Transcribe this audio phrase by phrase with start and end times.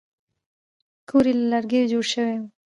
[1.09, 2.43] کور یې له لرګیو جوړ شوی و.